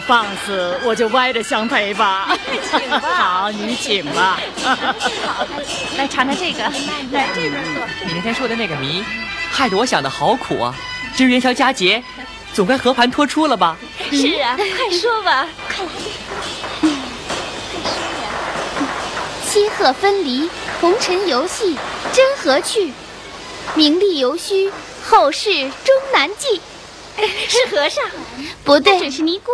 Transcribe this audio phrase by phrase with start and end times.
[0.00, 2.34] 我放肆，我就歪着相陪吧。
[2.70, 3.00] 请吧。
[3.18, 4.40] 好，你请吧。
[4.64, 5.46] 好，
[5.98, 6.62] 来尝尝这个，
[7.12, 7.84] 来这边坐。
[8.06, 9.04] 你那天说的那个谜，
[9.50, 10.74] 害得我想的好苦啊！
[11.14, 12.02] 今儿元宵佳节，
[12.54, 13.76] 总该和盘托出了吧？
[14.10, 15.90] 是啊，快说吧，快来。
[19.46, 20.48] 七鹤分离，
[20.80, 21.76] 红尘游戏，
[22.10, 22.90] 真何趣？
[23.74, 24.72] 名利犹虚，
[25.06, 25.50] 后世
[25.84, 26.58] 终难记。
[27.20, 28.02] 是和尚，
[28.64, 29.50] 不对，准是尼姑。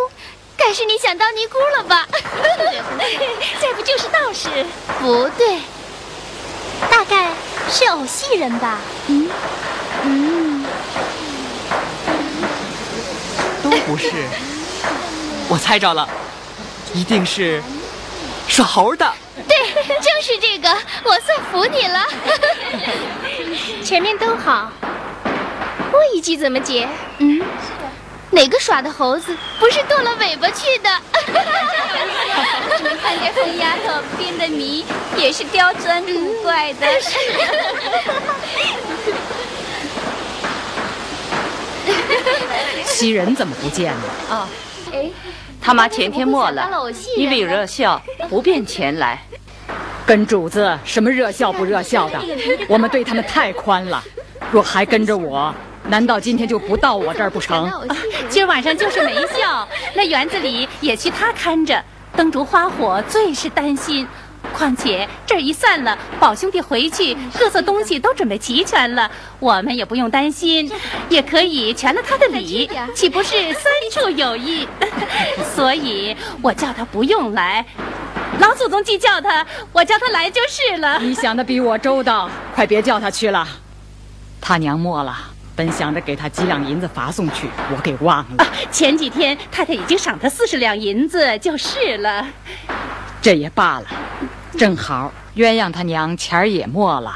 [0.57, 2.05] 该是你想当尼姑了吧？
[3.61, 4.49] 再不就是道士？
[4.99, 5.59] 不对，
[6.89, 7.29] 大概
[7.69, 8.79] 是偶戏人吧？
[9.07, 9.29] 嗯
[10.03, 10.65] 嗯，
[13.63, 14.11] 都不是。
[15.49, 16.07] 我猜着了，
[16.93, 17.61] 一定是
[18.47, 19.13] 耍猴的。
[19.47, 19.55] 对，
[20.01, 20.69] 正是这个，
[21.03, 22.05] 我算服你了。
[23.85, 24.69] 前面都好，
[25.93, 26.87] 我一句怎么解？
[27.19, 27.41] 嗯，
[28.37, 30.89] 哪个耍的猴子不是剁了尾巴去的？
[32.77, 34.85] 你看这疯丫头编的谜
[35.15, 36.85] 也是刁钻古怪的。
[42.85, 44.01] 袭人怎么不见了？
[44.29, 44.47] 哦，
[44.93, 45.09] 哎，
[45.59, 46.69] 他妈前天没了，
[47.17, 47.99] 因为有热笑
[48.29, 49.19] 不便前来。
[50.05, 52.19] 跟主子什么热笑不热笑的，
[52.69, 54.03] 我们对他们太宽了。
[54.51, 55.51] 若还跟着我，
[55.87, 57.71] 难道今天就不到我这儿不成？
[58.29, 61.83] 今儿晚上就是没笑，那园子里也需他看着，
[62.15, 64.07] 灯烛花火最是担心。
[64.53, 69.09] 况且这儿一散了，宝兄弟回去，各色东西都准备齐全了，
[69.39, 70.71] 我们也不用担心，
[71.09, 74.67] 也可以全了他的礼，岂不是三处有益？
[75.53, 77.65] 所以我叫他不用来，
[78.39, 80.97] 老祖宗既叫他，我叫他来就是了。
[80.99, 83.45] 你想的比我周到，快别叫他去了。
[84.39, 85.17] 他娘没了，
[85.57, 88.45] 本想着给他几两银子罚送去，我给忘了。
[88.71, 92.23] 前几天太太已经赏他四十两银子，就是了。
[93.19, 93.85] 这也罢了，
[94.55, 97.11] 正好鸳鸯他娘钱儿也没了，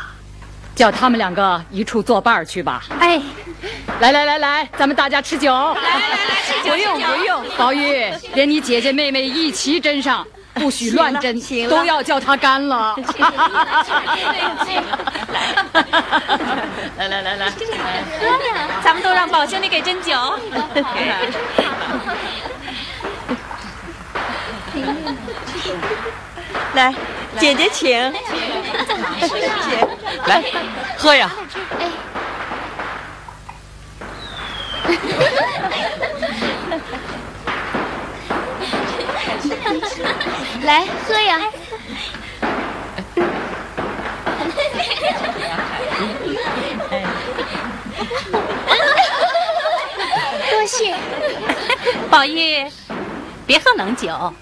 [0.74, 2.84] 叫他们两个一处作伴儿去吧。
[3.00, 3.22] 哎，
[4.00, 5.54] 来来来来，咱们大家吃酒。
[5.54, 10.26] 来来来，吃酒不用不用，宝玉，连你姐姐妹妹一齐斟上，
[10.62, 12.96] 不许乱斟，行了都要叫他干了。
[16.98, 17.52] 来来来来，
[18.84, 20.14] 咱们都让宝兄弟给斟酒。
[26.76, 26.94] 来，
[27.40, 28.14] 姐姐请，
[29.20, 29.88] 请，
[30.28, 30.44] 来，
[30.96, 31.32] 喝呀！
[40.64, 41.40] 来喝呀！
[50.50, 50.96] 多谢，
[52.10, 52.70] 宝玉，
[53.46, 54.34] 别喝冷酒，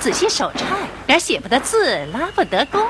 [0.00, 0.66] 仔细手颤，
[1.06, 2.82] 点写不得字，拉不得弓。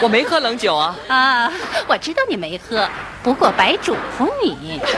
[0.00, 0.96] 我没喝冷酒啊。
[1.08, 1.52] 啊，
[1.86, 2.88] 我知道你没喝，
[3.22, 4.80] 不过白嘱咐你。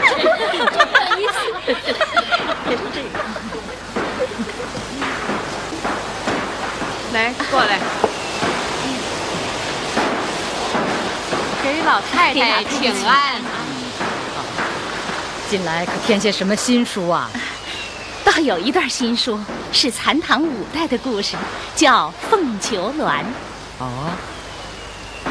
[7.14, 7.78] 来过来，
[11.62, 13.41] 给老太太请安。
[15.48, 17.30] 近来可添些什么新书啊？
[18.25, 19.38] 倒有一段新书，
[19.70, 21.37] 是残唐五代的故事，
[21.76, 23.20] 叫《凤求鸾》。
[23.78, 24.10] 哦，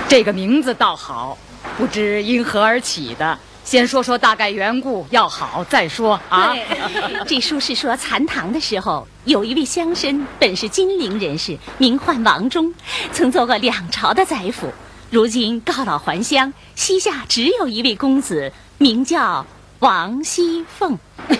[0.08, 1.38] 这个名字倒好，
[1.78, 3.38] 不知因何而起的。
[3.64, 6.54] 先说说大概缘故，要好再说啊。
[7.26, 12.74] 这书是说残唐的时候，有一位乡绅，本是金陵人士，名唤王忠，
[13.12, 14.72] 曾做过两朝的宰辅。
[15.10, 19.46] 如今告老还乡，膝下只有一位公子，名叫
[19.80, 20.98] 王熙凤。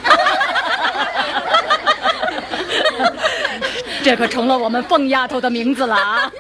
[4.04, 6.32] 这可成了我们凤丫头的名字了啊！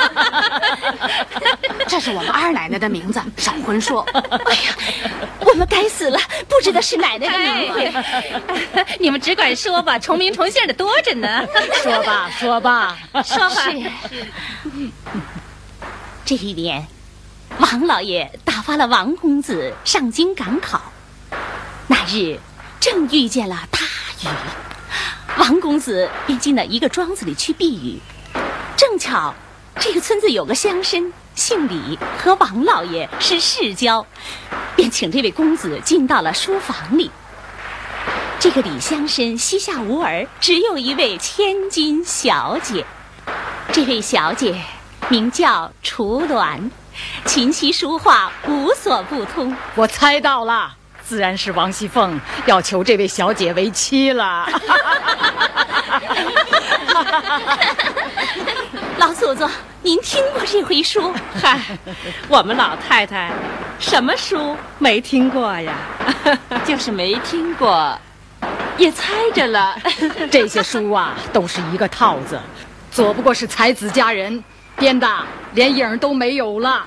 [1.87, 4.01] 这是我们二奶奶的名字，少魂说。
[4.11, 4.75] 哎呀，
[5.39, 6.19] 我们该死了，
[6.49, 8.85] 不知道是奶奶的名字。
[8.99, 11.45] 你们只管说吧，重名重姓的多着呢。
[11.81, 13.55] 说吧，说吧，说吧。
[16.25, 16.85] 这一年，
[17.59, 20.81] 王老爷打发了王公子上京赶考，
[21.87, 22.37] 那日
[22.81, 23.79] 正遇见了大
[24.21, 24.27] 雨。
[25.39, 27.99] 王公子便进了一个庄子里去避雨，
[28.77, 29.33] 正巧
[29.79, 34.05] 这个村子有个乡绅姓李，和王老爷是世交，
[34.75, 37.09] 便请这位公子进到了书房里。
[38.39, 42.85] 这个李乡绅膝下无儿，只有一位千金小姐。
[43.71, 44.61] 这位小姐
[45.09, 46.69] 名叫楚鸾，
[47.25, 49.55] 琴棋书画无所不通。
[49.75, 50.75] 我猜到了。
[51.05, 54.47] 自然是王熙凤要求这位小姐为妻了。
[58.97, 59.49] 老祖宗，
[59.81, 61.13] 您听过这回书？
[61.41, 61.59] 嗨，
[62.29, 63.31] 我们老太太
[63.79, 65.75] 什么书没听过呀？
[66.65, 67.99] 就是没听过，
[68.77, 69.75] 也猜着了。
[70.31, 72.39] 这些书啊，都是一个套子，
[72.91, 74.41] 左不过是才子佳人
[74.77, 75.07] 编的，
[75.53, 76.85] 连影都没有了。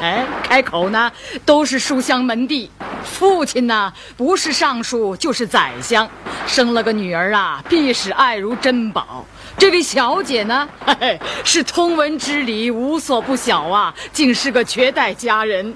[0.00, 1.10] 哎，开口呢
[1.44, 2.70] 都是书香门第，
[3.02, 6.08] 父亲呢不是尚书就是宰相，
[6.46, 9.24] 生了个女儿啊，必是爱如珍宝。
[9.56, 10.68] 这位小姐呢，
[11.00, 15.74] 嘿是通文知礼，无所不晓啊，竟是个绝代佳人。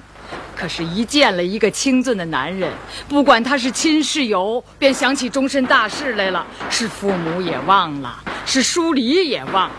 [0.55, 2.71] 可是，一见了一个清俊的男人，
[3.09, 9.69] 不管他是亲是友，便想起终身大事来了，是父母也忘了，是疏离也忘，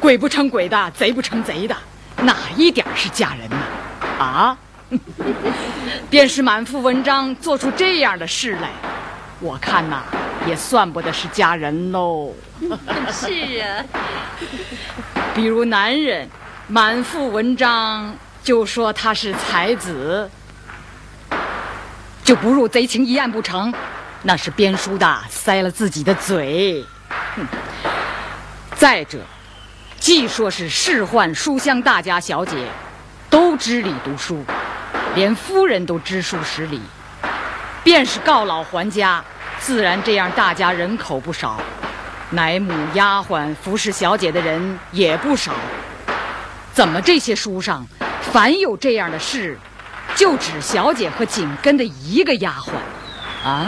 [0.00, 1.76] 鬼不成鬼的，贼不成贼的。
[2.22, 3.56] 哪一点是嫁人呢？
[4.18, 4.56] 啊，
[6.10, 8.70] 便是满腹文章做出这样的事来，
[9.40, 10.02] 我看呐，
[10.46, 12.34] 也算不得是嫁人喽。
[13.12, 13.30] 是
[13.60, 13.84] 啊，
[15.34, 16.28] 比如男人
[16.66, 20.30] 满腹文章就说他是才子，
[22.24, 23.72] 就不入贼情一案不成，
[24.22, 26.84] 那是编书的塞了自己的嘴。
[27.36, 27.46] 哼
[28.76, 29.18] 再者。
[30.00, 32.56] 既说是仕宦书香大家小姐，
[33.28, 34.42] 都知礼读书，
[35.14, 36.80] 连夫人都知书识礼，
[37.84, 39.22] 便是告老还家，
[39.58, 41.60] 自然这样大家人口不少，
[42.30, 45.52] 奶母丫鬟服侍小姐的人也不少。
[46.72, 47.86] 怎么这些书上，
[48.32, 49.58] 凡有这样的事，
[50.16, 53.46] 就指小姐和紧跟的一个丫鬟？
[53.46, 53.66] 啊？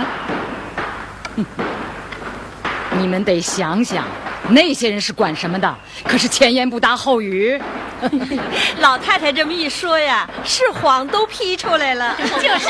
[2.99, 4.07] 你们得想想。
[4.49, 5.75] 那些人是管什么的？
[6.05, 7.61] 可是前言不搭后语。
[8.81, 12.17] 老太太这么一说呀，是谎都批出来了。
[12.19, 12.69] 就是，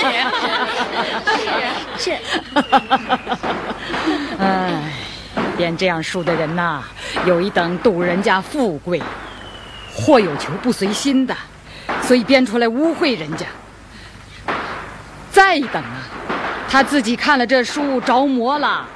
[1.99, 2.19] 是是。
[4.39, 4.83] 哎，
[5.57, 6.83] 编这样书的人呐，
[7.25, 9.03] 有一等赌人家富贵，
[9.95, 11.35] 或有求不随心的，
[12.03, 13.47] 所以编出来污秽人家；
[15.31, 16.05] 再一等啊，
[16.69, 18.87] 他自己看了这书着魔了。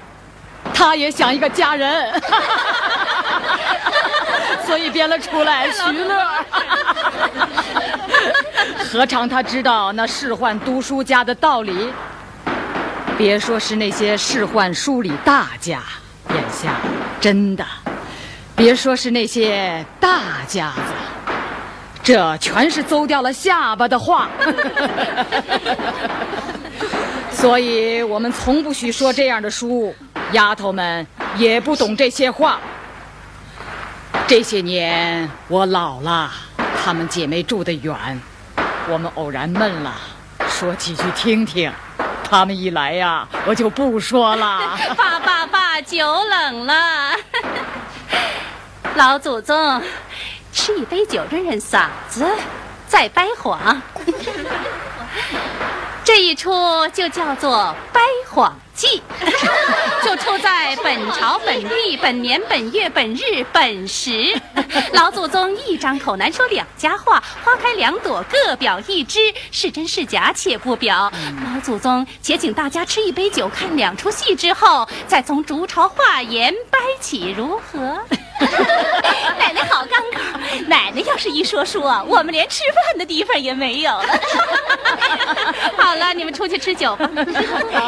[0.76, 2.12] 他也想一个家人，
[4.66, 6.22] 所以编了出来 徐乐。
[8.90, 11.90] 何尝他知道那仕宦读书家的道理？
[13.16, 15.82] 别说是那些仕宦书里大家，
[16.34, 16.74] 眼下
[17.18, 17.64] 真的，
[18.54, 20.82] 别说是那些大家子，
[22.02, 24.28] 这全是邹掉了下巴的话。
[27.32, 29.94] 所以我们从不许说这样的书。
[30.32, 31.06] 丫头们
[31.36, 32.58] 也不懂这些话。
[34.26, 36.30] 这些年我老了，
[36.82, 38.20] 她们姐妹住得远，
[38.88, 39.94] 我们偶然闷了，
[40.48, 41.72] 说几句听听。
[42.28, 44.76] 她们一来呀，我就不说了。
[44.98, 47.12] 爸爸爸，酒冷了。
[48.96, 49.80] 老祖宗，
[50.52, 52.26] 吃一杯酒润润嗓子，
[52.88, 53.80] 再掰谎。
[56.02, 59.02] 这一出就叫做掰谎记，
[60.04, 64.38] 就出在本朝本地本年本月本日本时。
[64.92, 71.10] 老祖宗一张口难说两家话，花开两朵各表一枝，是真是假且不表。
[71.54, 77.98] 老祖宗且请大家吃一杯酒，看两出戏之后，再从竹朝话言掰起，如何？
[79.38, 80.20] 奶奶好刚口，
[80.66, 84.20] 奶奶要是一说书啊，我们连吃饭的地方也没有了。
[85.78, 87.08] 好了，你们出去吃酒吧。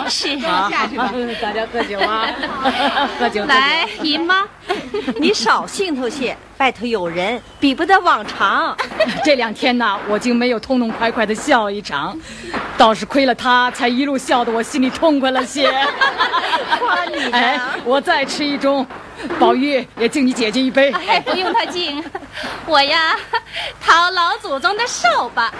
[0.08, 2.26] 是，下去吧， 大家喝酒啊，
[3.18, 3.44] 喝酒。
[3.44, 4.44] 来，姨妈，
[5.20, 8.76] 你少兴头些，外头有人，比不得往常。
[9.24, 12.18] 这两天呢，我竟没有痛痛快快的笑一场，
[12.76, 15.70] 倒是亏了他，才一路笑得我心里痛快了些。
[16.78, 18.84] 夸你哎，我再吃一盅。
[19.36, 20.92] 宝玉也敬你姐姐一杯。
[20.92, 22.02] 哎，不用他敬，
[22.66, 23.16] 我呀，
[23.84, 25.52] 讨老祖宗的寿吧。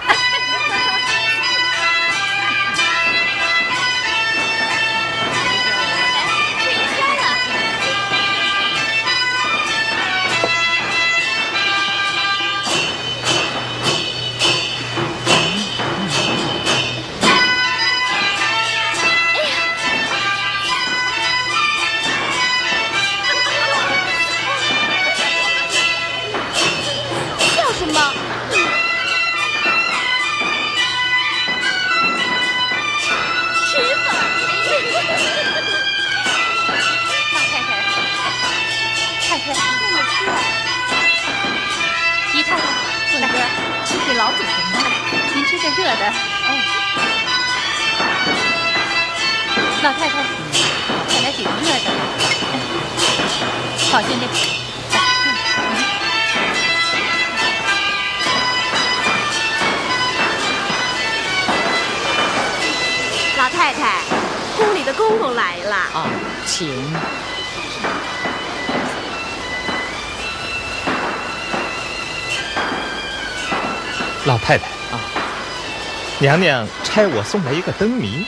[76.29, 78.23] 娘娘差我送来一个灯谜，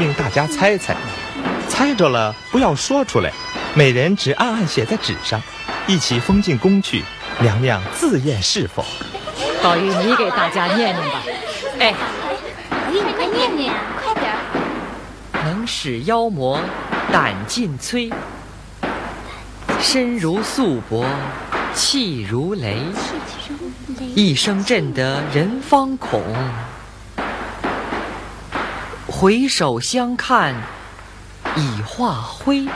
[0.00, 0.96] 令大家猜猜，
[1.68, 3.32] 猜着了不要说出来，
[3.74, 5.40] 每人只暗暗写在纸上，
[5.86, 7.04] 一起封进宫去。
[7.38, 8.84] 娘娘自验是否？
[9.62, 11.22] 宝玉，你给大家念念吧。
[11.78, 11.94] 哎，
[12.68, 14.32] 宝玉，你快念念，快点
[15.44, 16.60] 能使妖魔
[17.12, 18.12] 胆尽摧，
[19.80, 21.06] 身如素帛，
[21.72, 22.82] 气如雷。
[24.16, 26.20] 一声震得人方恐，
[29.20, 30.54] 回首相看
[31.54, 32.66] 已化灰。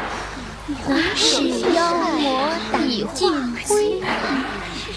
[1.16, 2.50] 使妖魔
[2.86, 3.32] 已尽
[3.66, 4.02] 灰。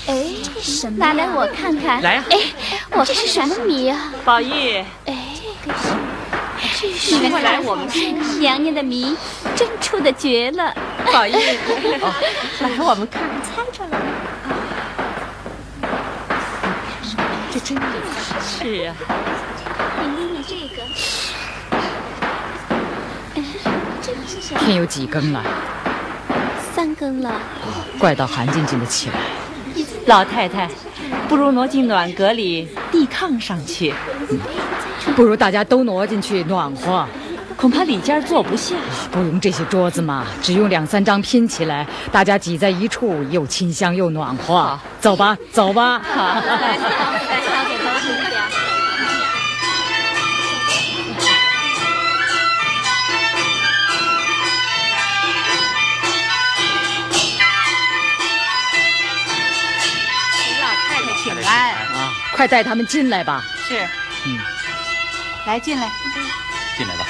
[0.07, 0.25] 哎，
[0.59, 0.97] 什么？
[0.97, 2.01] 拿来我看看。
[2.01, 2.25] 来啊！
[2.31, 2.37] 哎，
[2.91, 4.11] 我这是什么谜啊？
[4.25, 4.83] 宝玉。
[5.05, 5.15] 哎，
[6.81, 7.15] 这是。
[7.15, 8.39] 你们来，我们看看。
[8.41, 9.15] 娘娘的谜
[9.55, 10.75] 真出的绝了。
[11.13, 13.97] 宝玉，来，我们看看，猜着了。
[17.49, 17.83] 这真的
[18.43, 18.95] 是啊，
[20.01, 20.83] 你捏捏这个，
[24.59, 25.43] 天有几更了？
[26.73, 27.39] 三更了。
[27.99, 29.15] 怪到韩静静的起来。
[30.05, 30.69] 老太太，
[31.27, 33.93] 不如挪进暖阁里地炕上去。
[35.15, 37.05] 不如大家都挪进去暖和。
[37.57, 38.75] 恐怕里间坐不下。
[39.11, 44.79] 不用这些桌子嘛，只用两三张拼起来，大家挤在一处，又清香又暖和。
[44.99, 45.99] 走吧，走吧。
[61.27, 62.13] 请安啊！
[62.33, 63.43] 快带他们进来吧。
[63.67, 63.85] 是。
[64.25, 64.39] 嗯。
[65.45, 65.89] 来，进来。
[66.77, 67.05] 进来吧。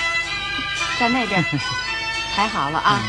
[0.99, 1.45] 在那边，
[2.35, 2.99] 排好了啊！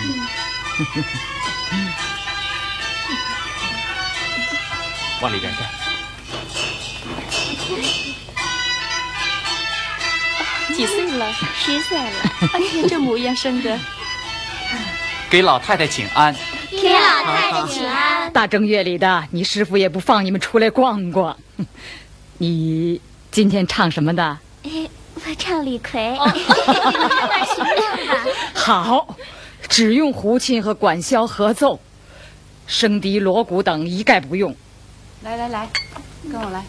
[5.22, 5.62] 往里边站。
[10.74, 11.32] 几岁了？
[11.58, 12.12] 十岁了。
[12.52, 13.78] 哎呀，这模样生的。
[15.30, 16.34] 给老太太请安。
[16.80, 18.32] 给老太太请安。
[18.32, 21.36] 大正月里的，你师傅也不放你们出来逛逛。
[22.38, 24.38] 你今天唱什么的？
[24.62, 26.16] 我唱李逵。
[28.54, 29.16] 好，
[29.68, 31.80] 只用胡琴和管箫合奏，
[32.68, 34.54] 笙笛、锣鼓等一概不用。
[35.22, 35.68] 来来来，
[36.30, 36.64] 跟我来。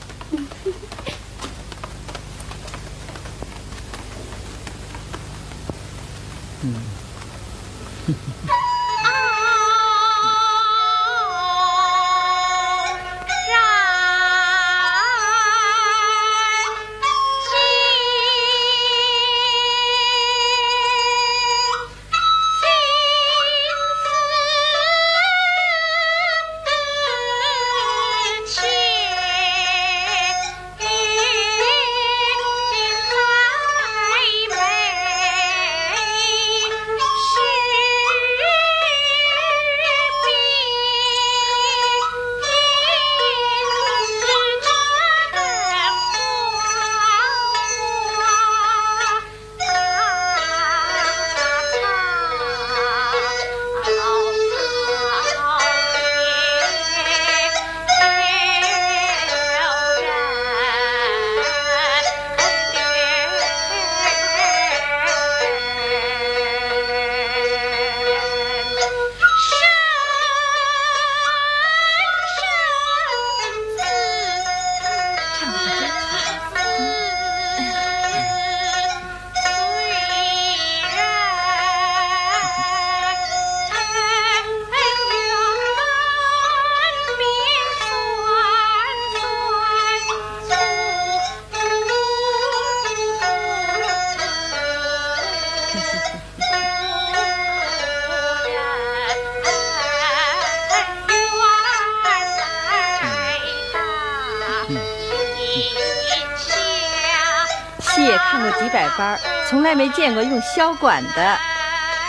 [109.69, 111.37] 来没见过用箫管的。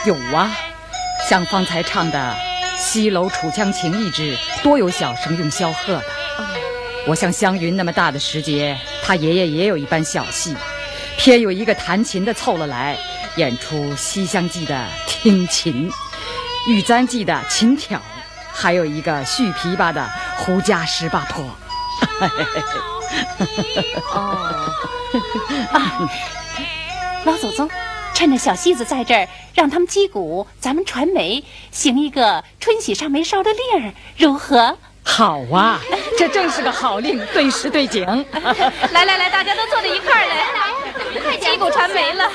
[0.07, 0.51] 有啊，
[1.29, 2.35] 像方才唱的
[2.79, 6.05] 《西楼楚江情》一支，多有小生用箫喝的。
[7.07, 10.57] 我像湘云那么大的时节，他爷爷也有一班小戏，
[11.19, 12.97] 偏有一个弹琴的凑了来，
[13.37, 15.91] 演出《西厢记》的听琴，
[16.71, 18.01] 《玉簪记》的琴挑，
[18.55, 21.45] 还有一个续琵琶的胡家十八坡。
[24.15, 24.73] 哦，
[27.25, 27.69] 老祖宗，
[28.15, 34.77] 趁着小戏子在这儿，让他们击鼓，咱们传媒，行一个春喜上眉梢的令儿，如何？
[35.03, 35.79] 好啊，
[36.17, 38.05] 这正是个好令，对时对景。
[38.93, 40.47] 来来来，大家都坐在一块儿来，
[41.21, 42.31] 快击鼓传媒了。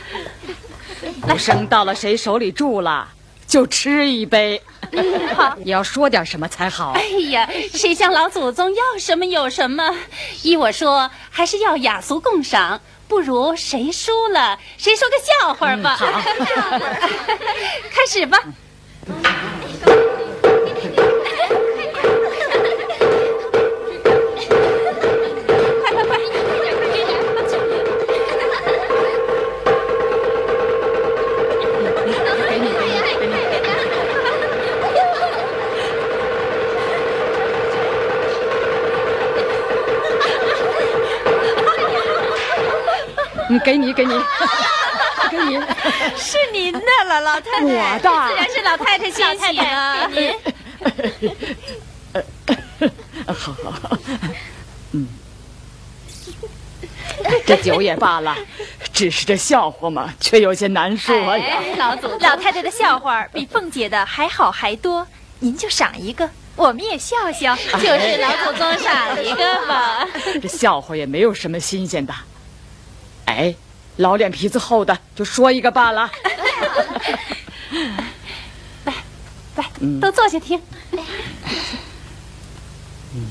[1.20, 3.08] 鼓声到了谁手里住了，
[3.46, 4.62] 就吃一杯。
[5.34, 6.92] 好，你要说点什么才好。
[6.92, 9.94] 哎呀，谁向老祖宗要什么有什么。
[10.42, 12.80] 依我说，还是要雅俗共赏，
[13.12, 15.96] 不如谁输了，谁说个笑话吧。
[15.98, 16.06] 好，
[17.92, 18.42] 开始吧。
[43.52, 44.14] 嗯，给你，给你，
[45.30, 45.60] 给你，
[46.16, 47.64] 是您的了，老太太。
[47.64, 50.08] 我的，自然是老太太谢谢啊。
[50.10, 50.34] 您，
[53.26, 53.98] 好好好，
[54.92, 55.06] 嗯，
[57.44, 58.34] 这酒也罢了，
[58.90, 61.58] 只是这笑话嘛，却有些难说呀。
[61.76, 65.06] 老祖，老太太的笑话比凤姐的还好还多，
[65.40, 67.54] 您就赏一个，我们也笑笑。
[67.54, 70.08] 就是老祖宗赏一个嘛。
[70.40, 72.14] 这笑话也没有什么新鲜的。
[73.32, 73.54] 哎，
[73.96, 76.10] 老脸皮子厚的就说一个罢了。
[78.84, 78.94] 来，
[79.56, 80.60] 来，都坐下听。
[83.14, 83.26] 嗯，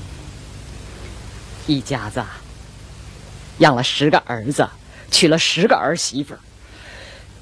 [1.68, 2.24] 一家子
[3.60, 4.68] 养了十个儿子，
[5.12, 6.40] 娶了十个儿媳妇儿，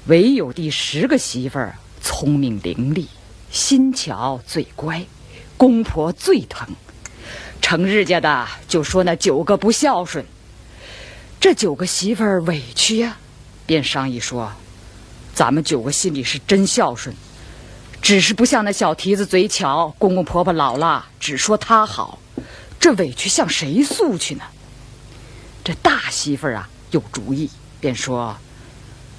[0.06, 3.06] 唯有第十个媳妇儿聪明伶俐，
[3.50, 5.02] 心巧嘴乖，
[5.56, 6.68] 公婆最疼。
[7.62, 10.24] 成日家的就说那九个不孝顺。
[11.40, 13.16] 这九个媳妇儿委屈呀，
[13.64, 14.52] 便商议说
[15.34, 17.16] ：“咱们九个心里是真孝顺，
[18.02, 22.18] 只是不像那小蹄子嘴巧，公公婆婆老了只说他好，
[22.78, 24.44] 这委屈向谁诉去呢？”
[25.64, 27.50] 这大媳妇儿啊有主意，
[27.80, 28.36] 便说：“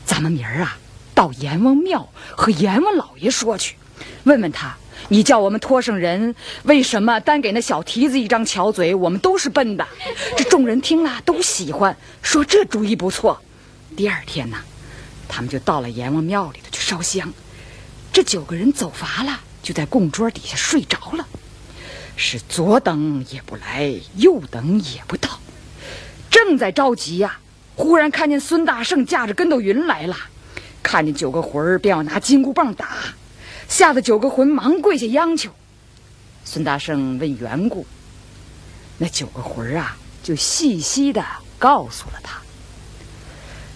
[0.05, 0.77] 咱们明儿啊
[1.15, 2.07] 到阎王庙
[2.37, 3.75] 和阎王老爷说去，
[4.25, 4.77] 问问他。”
[5.09, 8.95] 你叫我们托生人，为什么单给那小蹄子一张巧嘴？
[8.95, 9.85] 我们都是笨的。
[10.37, 13.41] 这众人听了都喜欢，说这主意不错。
[13.95, 14.57] 第二天呢，
[15.27, 17.33] 他们就到了阎王庙里头去烧香。
[18.13, 21.27] 这九个人走乏了，就在供桌底下睡着了。
[22.15, 25.39] 是左等也不来，右等也不到，
[26.29, 27.39] 正在着急呀，
[27.75, 30.15] 忽然看见孙大圣驾着跟斗云来了，
[30.83, 32.89] 看见九个魂儿，便要拿金箍棒打。
[33.71, 35.49] 吓得九个魂忙跪下央求，
[36.43, 37.85] 孙大圣问缘故，
[38.97, 41.23] 那九个魂啊就细细的
[41.57, 42.41] 告诉了他。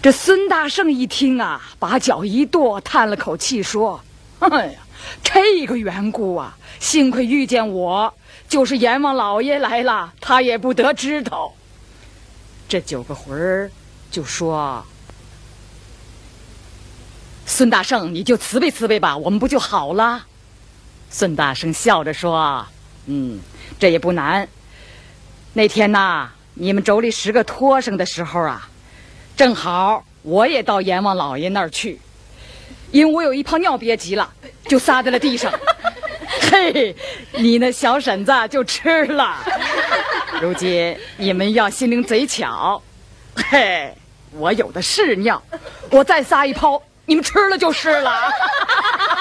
[0.02, 3.98] 这孙大圣一听啊，把脚一跺，叹了口气说
[4.40, 4.80] ：“哎呀，
[5.24, 8.12] 这个缘故啊，幸亏遇见我，
[8.50, 11.54] 就是阎王老爷来了，他也不得知道。”
[12.68, 13.70] 这九个魂儿
[14.10, 14.84] 就说。
[17.48, 20.26] 孙大圣，你就慈悲慈悲吧，我们不就好了？
[21.08, 22.66] 孙大圣笑着说
[23.06, 23.38] ：“嗯，
[23.78, 24.46] 这也不难。
[25.52, 28.68] 那天呐，你们妯娌十个托生的时候啊，
[29.36, 32.00] 正好我也到阎王老爷那儿去，
[32.90, 34.28] 因为我有一泡尿憋急了，
[34.66, 35.52] 就撒在了地上。
[36.50, 36.94] 嘿，
[37.30, 39.36] 你那小婶子就吃了。
[40.42, 42.82] 如今你们要心灵贼巧，
[43.36, 43.94] 嘿，
[44.32, 45.40] 我有的是尿，
[45.90, 48.30] 我再撒一泡。”你们吃了就是了，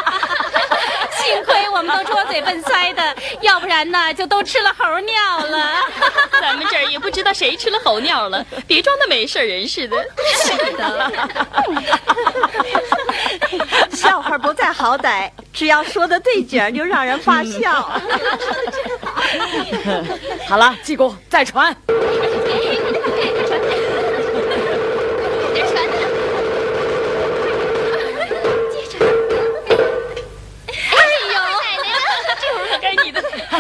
[1.14, 5.84] 幸亏我们都拙嘴笨腮的，要不然呢就都吃了猴尿了。
[6.42, 9.98] 咱们这儿也不知道谁吃了猴尿了，别装的没事人似的。
[10.44, 11.12] 是的，
[13.92, 17.90] 笑话不在好歹，只要说的对景就让人发笑。
[20.50, 21.76] 好了，济公再传。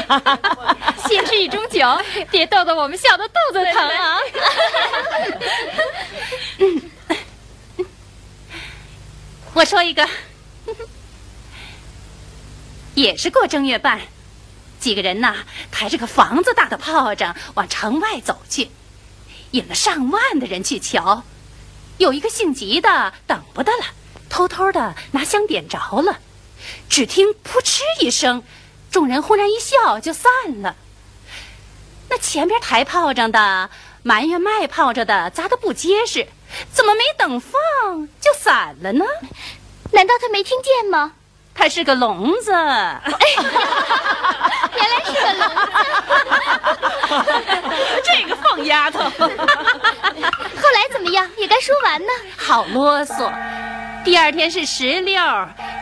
[1.08, 4.18] 先吃一盅酒别逗得我们笑得肚子疼啊。
[9.54, 10.08] 我说一个。
[12.96, 14.02] 也是过正月半
[14.80, 15.36] 几个人呐
[15.70, 18.70] 抬着个房子大的炮仗往城外走去
[19.52, 21.24] 引了上万的人去瞧
[21.98, 23.86] 有一个姓吉的等不得了
[24.30, 26.20] 偷偷的拿香点着了
[26.89, 28.41] 只听扑哧一声
[28.95, 30.31] 众人忽然一笑就散
[30.62, 30.73] 了。
[32.10, 33.69] 那前边抬炮仗的
[34.03, 36.25] 埋怨卖炮仗的砸的不结实。
[36.71, 37.51] 怎么没等放
[38.21, 39.03] 就散了呢？
[39.91, 41.12] 难道他没听见吗？
[41.53, 42.51] 他是个聋子。
[42.55, 42.63] 原
[44.89, 45.71] 来是个聋子。
[48.05, 48.99] 这个疯丫头。
[49.19, 51.29] 后来怎么样？
[51.36, 52.08] 也该说完呢。
[52.38, 53.29] 好啰嗦。
[54.06, 55.20] 第二天是十六，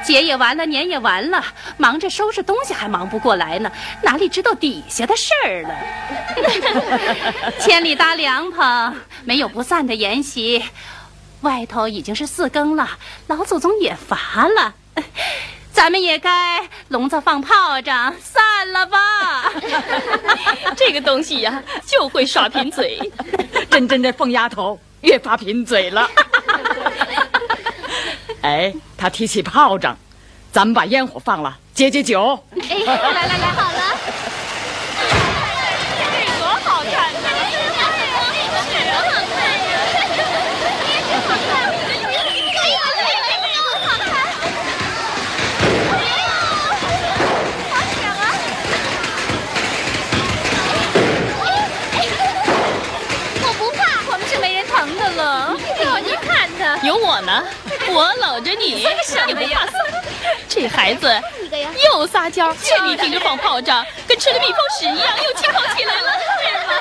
[0.05, 1.43] 节也完了，年也完了，
[1.75, 3.69] 忙着收拾东西还忙不过来呢，
[4.01, 5.75] 哪里知道底下的事儿了？
[7.59, 10.63] 千里搭凉棚，没有不散的筵席。
[11.41, 12.89] 外头已经是四更了，
[13.27, 14.73] 老祖宗也乏了，
[15.73, 19.51] 咱们也该笼子放炮仗散了吧。
[20.77, 22.97] 这个东西呀，就会耍贫嘴，
[23.69, 26.09] 真真的疯丫头越发贫嘴了。
[28.43, 29.97] 哎，他提起炮仗，
[30.51, 32.37] 咱们把烟火放了，解解酒。
[32.69, 33.72] 哎，来来来，好
[57.93, 59.67] 我搂着你，什么呀？
[60.49, 61.21] 这孩子
[61.85, 66.25] 又撒娇，这你听着放炮仗，跟吃了蜜蜂屎一样，又气跑起来了，是
[66.65, 66.73] 吗？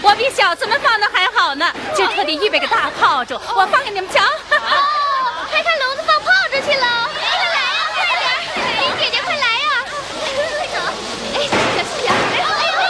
[0.00, 4.22] 我比小子们放的还好呢，就特地预备个大炮竹，我放给你们瞧。
[4.22, 8.26] 哦，开开笼子放炮竹去了，快来呀，快点！
[8.80, 9.66] 林姐姐，快来呀！
[10.56, 10.76] 快走！
[11.34, 12.06] 哎，小心点！
[12.30, 12.80] 哎呦！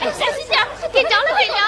[0.00, 0.54] 哎，小心点！
[0.92, 1.60] 点着了，点着了！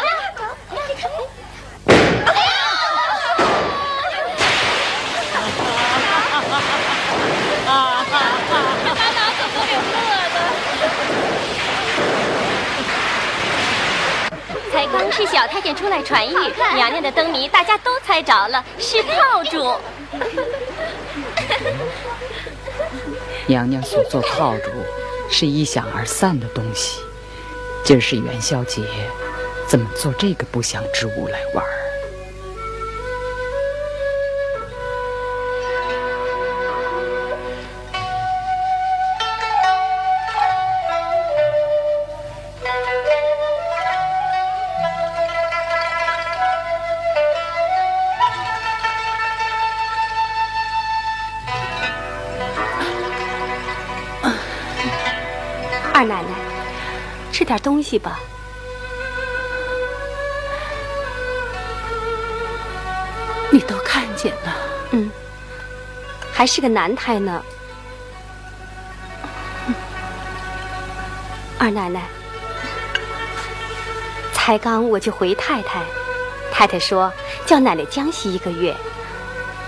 [14.72, 19.72] 才刚是小太监出来传谕，娘娘的灯谜大家都猜着了，是炮竹。
[23.46, 24.70] 娘娘所做炮竹
[25.30, 26.98] 是一响而散的东西，
[27.84, 28.82] 今儿是元宵节，
[29.68, 31.64] 怎么做这个不祥之物来玩？
[57.54, 58.18] 点东西吧。
[63.52, 64.56] 你都看见了，
[64.90, 65.08] 嗯，
[66.32, 67.40] 还是个男胎呢。
[71.56, 72.02] 二奶奶，
[74.32, 75.80] 才刚我就回太太，
[76.52, 77.12] 太太说
[77.46, 78.74] 叫奶奶江西一个月，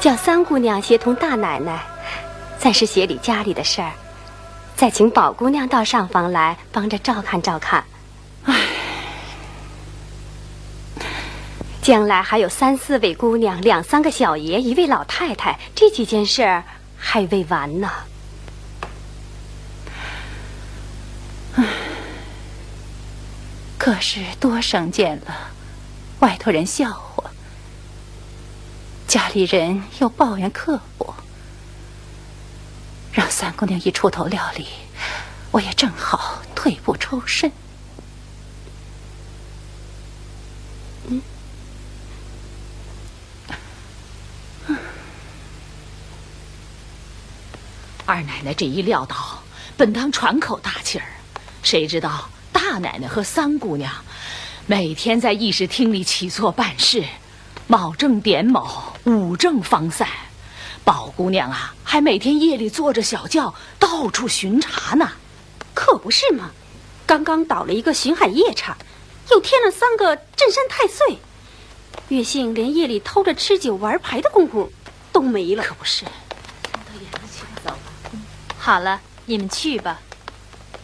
[0.01, 1.87] 叫三姑娘协同大奶奶，
[2.59, 3.93] 暂时协理家里的事儿。
[4.77, 7.83] 再请宝姑娘到上房来帮着照看照看。
[8.45, 8.55] 唉，
[11.81, 16.63] 将来还有三四位姑娘，两三个小爷，一位老太太，这几件事儿
[16.99, 17.91] 还未完呢。
[21.55, 21.65] 唉，
[23.79, 25.35] 可是多省见了，
[26.21, 27.31] 外头人笑话，
[29.09, 31.15] 家里人又抱怨刻薄。
[33.17, 34.67] 让三姑娘一出头料理，
[35.51, 37.51] 我也正好退步抽身。
[41.09, 41.23] 嗯，
[48.05, 49.43] 二奶奶这一撂倒，
[49.79, 51.07] 本当喘口大气儿，
[51.63, 53.91] 谁知道大奶奶和三姑娘
[54.67, 57.03] 每天在议事厅里起坐办事，
[57.67, 60.07] 卯正点卯，午正方散。
[60.87, 65.11] 宝姑娘啊，还每天夜里坐着小轿到处巡查呢，
[65.75, 66.53] 可不是吗？
[67.05, 68.77] 刚刚倒了一个巡海夜叉，
[69.33, 71.19] 又添了三个镇山太岁，
[72.07, 74.73] 月姓连夜里偷着吃酒玩牌的功夫
[75.13, 75.65] 都没了。
[75.65, 76.05] 可不是。
[76.05, 76.11] 到
[77.01, 78.19] 眼子去了，走吧。
[78.57, 80.01] 好了，你们去吧。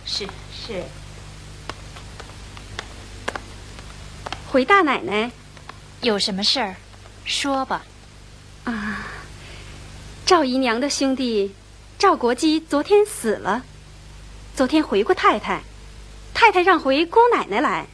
[0.05, 0.83] 是是。
[4.49, 5.31] 回大奶奶，
[6.01, 6.75] 有什么事儿，
[7.25, 7.85] 说吧。
[8.65, 9.07] 啊，
[10.25, 11.55] 赵姨娘的兄弟
[11.99, 13.65] 赵国基昨天死了，
[14.57, 15.63] 昨天回过太太，
[16.33, 17.87] 太太让回姑奶奶来。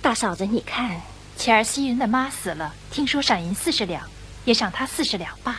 [0.00, 1.00] 大嫂子，你看，
[1.36, 4.08] 前儿西云的妈死了，听说赏银四十两，
[4.44, 5.58] 也赏他四十两罢了。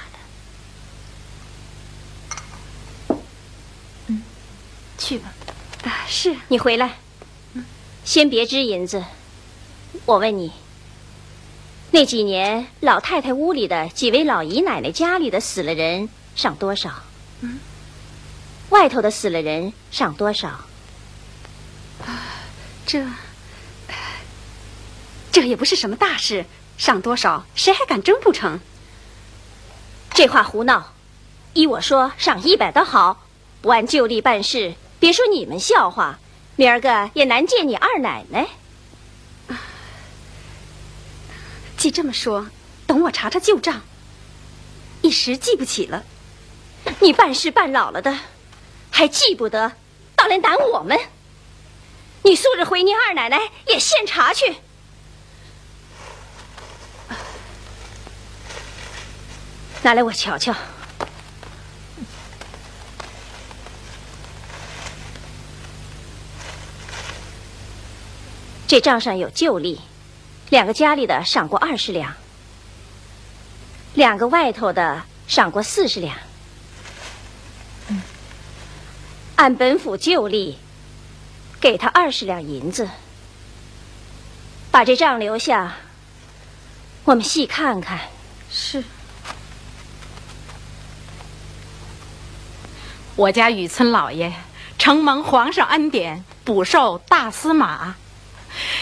[4.07, 4.21] 嗯，
[4.97, 5.33] 去吧。
[5.83, 6.99] 啊，是你回来，
[8.03, 9.03] 先别支银子。
[10.05, 10.51] 我问你，
[11.95, 16.91] 那几年老太太屋里的几位老姨奶奶家里的死了人上多少？
[17.39, 17.57] 嗯，
[18.67, 20.49] 外头的死了人上多少？
[22.05, 22.19] 啊，
[22.85, 23.01] 这
[25.31, 26.43] 这也不是什么大事，
[26.77, 28.59] 上多少谁还敢争不成？
[30.13, 30.91] 这话胡闹！
[31.53, 33.25] 依我说，上一百的好，
[33.61, 36.19] 不按旧例办事，别说你们笑话，
[36.57, 38.49] 明儿个也难见你二奶奶。
[41.85, 42.47] 既这么说，
[42.87, 43.83] 等我查查旧账。
[45.03, 46.03] 一时记不起了。
[46.99, 48.21] 你办事办老了的，
[48.89, 49.71] 还记不得，
[50.15, 50.99] 倒来难我们。
[52.23, 54.55] 你素日回你二奶奶也现查去。
[59.83, 60.55] 拿来我瞧瞧。
[68.65, 69.79] 这账上有旧例。
[70.49, 72.13] 两个家里的赏过二十两，
[73.93, 76.15] 两个外头的赏过四十两。
[79.35, 80.57] 按本府旧例，
[81.59, 82.89] 给他二十两银子。
[84.71, 85.75] 把这账留下，
[87.05, 87.99] 我们细看看。
[88.51, 88.83] 是。
[93.15, 94.33] 我家雨村老爷
[94.77, 97.95] 承蒙皇上恩典，补授大司马。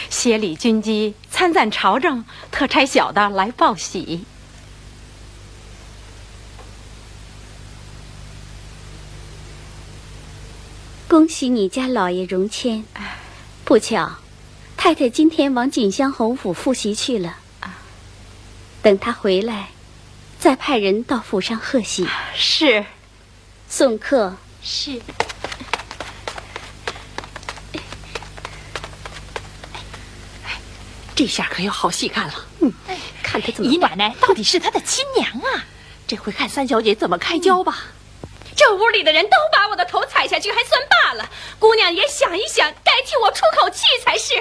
[0.10, 4.24] 协理军机参赞朝政，特差小的来报喜。
[11.08, 12.86] 恭喜你家老爷荣迁。
[13.66, 14.18] 不巧，
[14.78, 17.38] 太太今天往锦香侯府复习去了。
[18.84, 19.70] 等他回来，
[20.38, 22.08] 再派人到府上贺喜。
[22.36, 22.86] 是。
[23.68, 24.36] 送客。
[24.62, 25.02] 是。
[31.16, 32.34] 这下可有好戏看了。
[32.62, 32.74] 嗯，
[33.22, 33.72] 看他怎么。
[33.72, 35.66] 姨奶奶到底是他的亲娘啊！
[36.08, 37.86] 这回看三小姐怎么开交吧。
[38.56, 41.30] 这屋里的人都把我的头踩下去，还算罢了。
[41.60, 44.34] 姑娘也想一想，该替我出口气才是。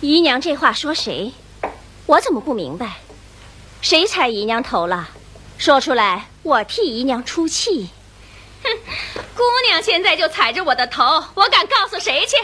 [0.00, 1.32] 姨娘这话说谁？
[2.06, 2.96] 我怎么不明白？
[3.80, 5.10] 谁踩姨娘头了？
[5.58, 7.90] 说出来，我替姨娘出气。
[8.64, 8.70] 哼，
[9.36, 12.36] 姑娘现在就踩着我的头，我敢告诉谁去？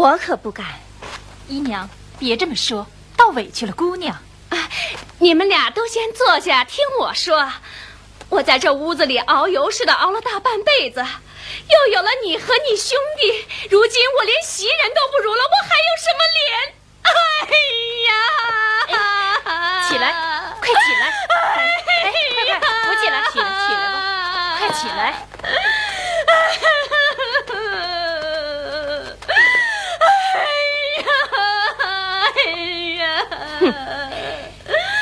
[0.00, 0.64] 我可不敢，
[1.46, 1.86] 姨娘，
[2.18, 2.86] 别这么说，
[3.18, 4.16] 倒委屈了姑娘。
[4.48, 4.70] 啊，
[5.18, 7.52] 你们俩都先坐下听我说。
[8.30, 11.04] 我在这屋子里熬油似的熬了大半辈子，
[11.68, 16.72] 又有了你和你兄弟，如今我连袭人都不如了，我还有什么脸？
[17.02, 17.12] 哎
[18.08, 19.84] 呀！
[19.86, 20.14] 起来，
[20.62, 21.12] 快起来！
[21.58, 23.94] 哎，快快扶起来，起来，起来吧，
[24.56, 24.98] 快起来！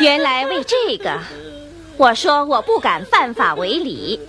[0.01, 1.21] 原来为这个，
[1.97, 4.21] 我说我不敢犯法违礼。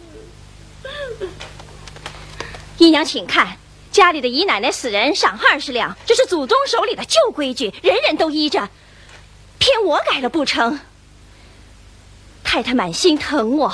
[2.80, 3.58] 姨娘，请看，
[3.92, 8.68] 家里的姨奶奶死人赏二十两，这是祖宗手里的旧规矩，人人都依着，
[9.60, 10.80] 偏我改了不成？
[12.44, 13.72] 太太满心疼我，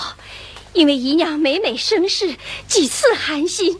[0.73, 2.35] 因为姨娘每每生事，
[2.67, 3.79] 几次寒心。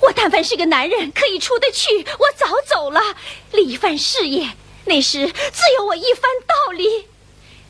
[0.00, 3.00] 我但凡是个男人，可以出得去，我早走了，
[3.52, 4.50] 立一番事业，
[4.84, 7.06] 那时自有我一番道理。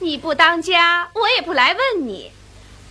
[0.02, 2.32] 你不当家，我也不来问你。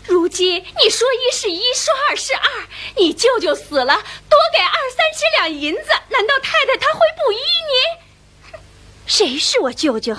[0.08, 2.50] 如今你说一是一，说二是二，
[2.95, 3.95] 你舅舅死了，
[4.30, 8.60] 多给二三十两银子，难道太太她会不依你？
[9.06, 10.15] 谁是我舅舅？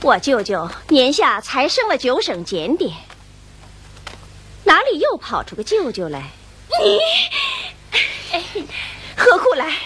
[0.00, 2.90] 我舅舅年下才升了九省检点，
[4.64, 6.30] 哪里又跑出个舅舅来？
[6.82, 6.98] 你，
[8.32, 8.42] 哎，
[9.14, 9.76] 何苦来？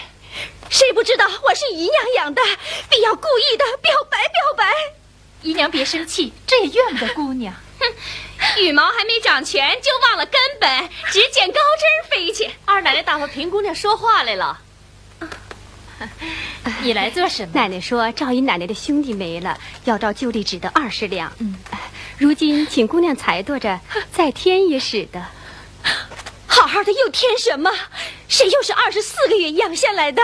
[1.07, 2.41] 知道我是姨娘养的，
[2.89, 4.73] 必要故意的表白表白。
[5.41, 7.53] 姨娘别生气，这也怨不得姑娘。
[7.79, 12.51] 哼，羽毛还没长全就忘了根本，只捡高枝飞去。
[12.65, 14.59] 二奶奶打发平姑娘说话来了。
[16.83, 17.51] 你来做什么？
[17.53, 21.31] 奶奶说赵姨奶奶的兄弟没了，要照旧例只得二十两。
[21.39, 21.55] 嗯，
[22.17, 23.79] 如今请姑娘裁剁着，
[24.11, 25.25] 再添也使得。
[26.47, 27.71] 好好的又添什么？
[28.27, 30.21] 谁又是二十四个月养下来的？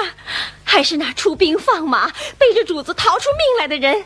[0.74, 2.10] 还是那出兵放马、
[2.40, 4.06] 背着主子逃出命来的人？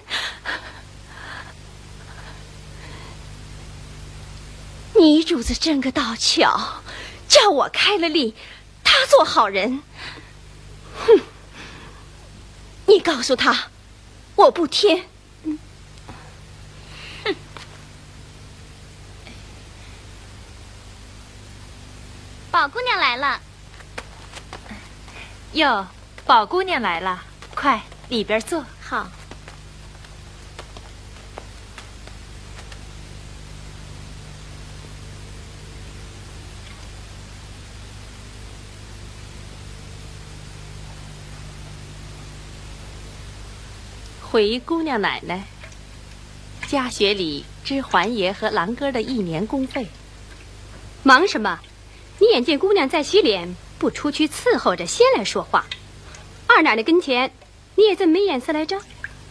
[4.94, 6.82] 你主子真个倒巧，
[7.30, 8.36] 叫我开了例，
[8.84, 9.82] 他做好人。
[11.08, 11.22] 哼！
[12.86, 13.70] 你告诉他，
[14.36, 15.06] 我不听。
[17.24, 17.36] 哼。
[22.52, 23.40] 宝姑娘来了。
[25.54, 25.88] 哟，
[26.28, 27.24] 宝姑娘来了，
[27.56, 28.62] 快里边坐。
[28.82, 29.08] 好。
[44.22, 45.48] 回姑娘奶奶
[46.68, 49.88] 家学里支环爷和郎哥的一年工费。
[51.04, 51.58] 忙什么？
[52.20, 55.66] 你眼见姑娘在洗脸，不出去伺候着，先来说话。
[56.58, 57.30] 二奶奶跟前，
[57.76, 58.80] 你也这么没眼色来着？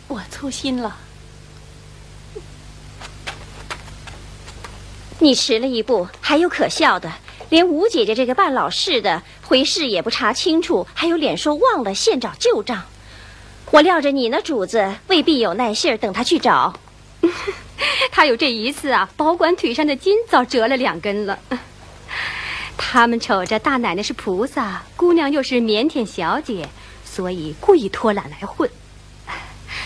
[0.07, 0.97] 我粗心了。
[5.19, 7.13] 你迟了一步，还有可笑的，
[7.49, 12.85] 连吴姐姐这个办老事的回事也不查清楚，还有脸说忘了，现找旧账。
[13.73, 16.79] 我料着你那主子未必有耐性等他去找。
[18.13, 21.37] 他有这一次啊，保管腿上的筋早折了两根了。
[22.79, 26.69] 他们瞅着大奶奶是菩萨，姑娘又是腼腆小姐，
[27.17, 28.69] 所以故意偷懒来混。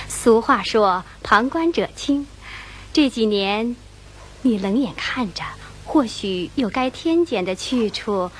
[0.08, 2.26] 俗话说“旁观者清”，
[2.92, 3.76] 这几年
[4.42, 5.44] 你冷眼看着，
[5.84, 8.32] 或许有该添减的去处。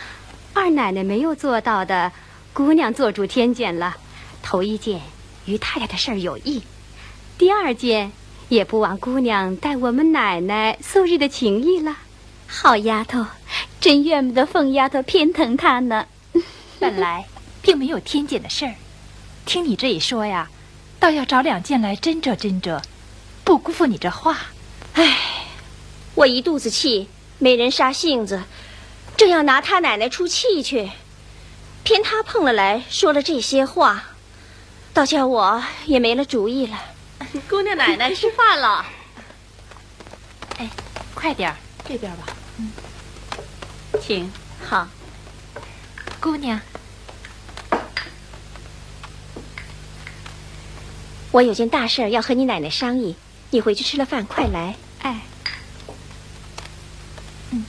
[0.53, 2.11] 二奶奶没有做到的，
[2.53, 3.97] 姑娘做主添减了。
[4.43, 5.01] 头一件
[5.45, 6.65] 于太太的事儿有益，
[7.39, 8.11] 第二件
[8.49, 11.97] 也不枉姑娘待我们奶奶素日的情谊了。
[12.49, 13.25] 好丫头。
[13.81, 16.07] 真怨不得凤丫头偏疼她呢。
[16.81, 17.25] 本来
[17.63, 18.75] 并没有天减的事儿，
[19.45, 20.49] 听你这一说呀，
[20.99, 22.83] 倒要找两件来斟酌斟酌，
[23.45, 24.37] 不辜负你这话。
[24.95, 25.17] 唉，
[26.15, 28.43] 我一肚子气，没人杀性子，
[29.17, 30.91] 正要拿他奶奶出气去，
[31.85, 34.05] 偏他碰了来说了这些话，
[34.93, 36.79] 倒叫我也没了主意了。
[37.49, 38.87] 姑娘奶奶吃饭了。
[40.59, 40.69] 哎，
[41.15, 41.57] 快点儿，
[41.89, 42.27] 这边吧。
[42.59, 42.71] 嗯
[44.01, 44.31] 请
[44.65, 44.89] 好，
[46.21, 46.61] 姑娘。
[51.33, 53.15] 我有件大事要和你奶奶商议，
[53.51, 54.75] 你回去吃了饭快来。
[55.03, 55.21] 哎，
[57.53, 57.65] 嗯。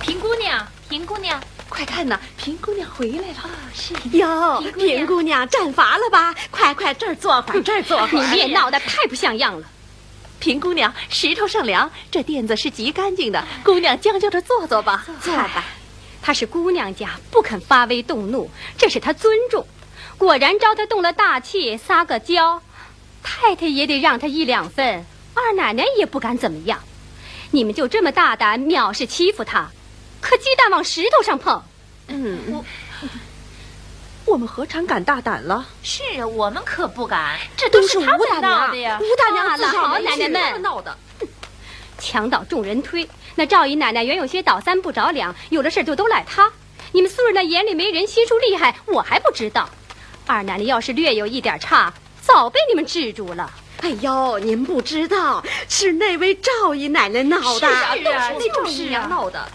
[0.00, 3.50] 平姑娘，平姑娘，快看呐，平姑娘回来了。
[3.74, 6.32] 是哟，平姑娘站乏了吧？
[6.52, 8.24] 快快这儿坐会儿，这儿坐会儿。
[8.24, 9.66] 你别闹得太不像样了。
[10.38, 13.44] 平姑娘，石头上凉，这垫子是极干净的。
[13.64, 15.64] 姑娘将就着坐坐吧，坐吧。
[16.28, 19.66] 她是姑娘家，不肯发威动怒，这是她尊重。
[20.18, 22.60] 果然招她动了大气，撒个娇，
[23.22, 25.06] 太太也得让她一两分。
[25.32, 26.80] 二奶奶也不敢怎么样。
[27.50, 29.70] 你们就这么大胆藐视欺负她，
[30.20, 31.62] 可鸡蛋往石头上碰。
[32.08, 32.64] 嗯，我。
[34.26, 35.66] 我们何尝敢大胆了？
[35.82, 37.38] 是啊，我们可不敢。
[37.56, 39.00] 这都是吴大娘的呀！
[39.00, 40.94] 吴大娘了，好奶奶们闹的。
[41.98, 43.08] 墙倒众人推，
[43.38, 46.50] 那赵姨奶奶原有些倒三不着两，有的事就都赖她。
[46.90, 49.70] 你们素日那眼里没人，心术厉害，我还不知道。
[50.26, 53.48] 二奶奶要是略有一点差，早被你们制住了。
[53.82, 57.60] 哎呦，您不知道，是那位赵姨奶奶闹的。
[57.60, 59.48] 是啊，那赵姨娘闹的。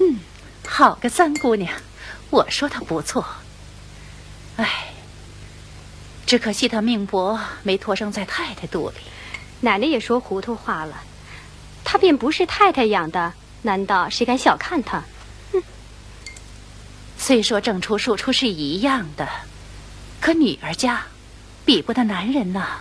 [0.00, 0.18] 嗯，
[0.66, 1.72] 好个三姑娘，
[2.30, 3.24] 我说她不错。
[4.56, 4.92] 哎，
[6.26, 8.96] 只可惜她命薄，没托生在太太肚里。
[9.60, 11.00] 奶奶也说糊涂话了，
[11.94, 13.32] 他便不是太太养的，
[13.62, 15.04] 难道谁敢小看他？
[15.52, 15.62] 哼！
[17.16, 19.28] 虽说正出庶出是一样的，
[20.20, 21.06] 可女儿家
[21.64, 22.80] 比不得男人呐。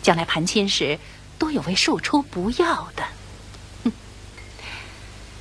[0.00, 0.98] 将来盘亲时，
[1.38, 3.04] 多有为庶出不要的。
[3.84, 3.92] 哼！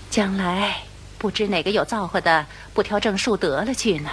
[0.10, 0.84] 将来
[1.18, 4.10] 不知哪个有造化的，不挑正数得了去呢。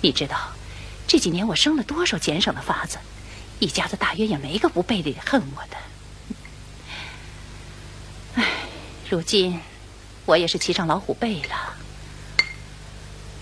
[0.00, 0.50] 你知道，
[1.06, 2.96] 这几年我生了多少俭省的法子，
[3.58, 5.76] 一家子大约也没个不背里恨我的。
[8.38, 8.44] 唉，
[9.08, 9.60] 如今
[10.24, 11.74] 我也是骑上老虎背了，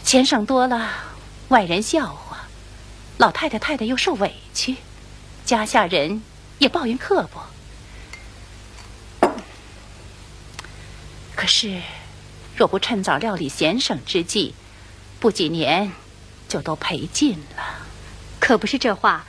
[0.05, 0.91] 钱省多了，
[1.49, 2.47] 外人笑话，
[3.19, 4.77] 老太太太太又受委屈，
[5.45, 6.23] 家下人
[6.59, 7.47] 也抱怨刻薄。
[11.35, 11.81] 可是，
[12.57, 14.55] 若不趁早料理闲省之计，
[15.21, 15.93] 不几年。
[16.47, 17.65] 就都赔尽了，
[18.39, 19.25] 可不是这话。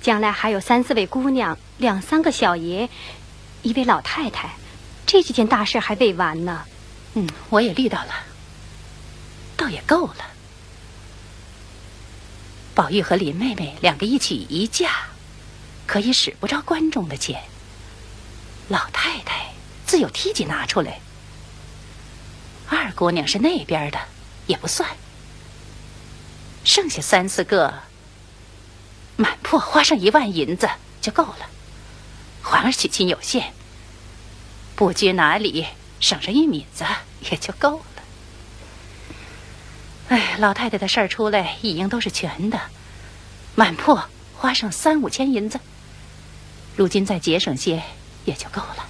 [0.00, 2.88] 将来还有三四位姑娘，两三个小爷，
[3.60, 4.54] 一位老太太，
[5.06, 6.64] 这几件大事还未完呢。
[7.14, 8.14] 嗯，我也虑到了，
[9.56, 10.26] 倒也够了。
[12.74, 14.90] 宝玉和林妹妹两个一起一嫁，
[15.86, 17.42] 可以使不着观众的钱。
[18.68, 19.52] 老太太
[19.84, 21.00] 自有梯级拿出来。
[22.68, 23.98] 二姑娘是那边的，
[24.46, 24.88] 也不算。
[26.62, 27.74] 剩下三四个，
[29.16, 30.68] 满铺花上一万银子
[31.00, 31.50] 就够了。
[32.42, 33.52] 环儿娶亲有限，
[34.80, 35.66] 不拘哪里，
[36.00, 36.86] 省上一米子
[37.30, 38.02] 也就够了。
[40.08, 42.58] 哎，老太太的事儿出来，一应都是全的，
[43.54, 44.00] 满铺
[44.38, 45.60] 花上三五千银子，
[46.76, 47.82] 如今再节省些
[48.24, 48.88] 也就够了。